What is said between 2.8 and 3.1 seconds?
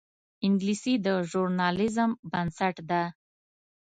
ده